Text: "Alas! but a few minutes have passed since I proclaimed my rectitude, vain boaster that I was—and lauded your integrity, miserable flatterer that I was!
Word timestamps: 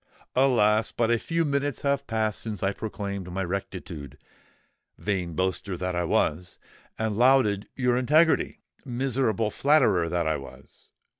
"Alas! 0.35 0.91
but 0.91 1.11
a 1.11 1.19
few 1.19 1.45
minutes 1.45 1.81
have 1.81 2.07
passed 2.07 2.41
since 2.41 2.63
I 2.63 2.73
proclaimed 2.73 3.31
my 3.31 3.43
rectitude, 3.43 4.17
vain 4.97 5.33
boaster 5.35 5.77
that 5.77 5.93
I 5.93 6.05
was—and 6.05 7.15
lauded 7.19 7.69
your 7.75 7.95
integrity, 7.97 8.61
miserable 8.83 9.51
flatterer 9.51 10.09
that 10.09 10.25
I 10.25 10.37
was! 10.37 10.89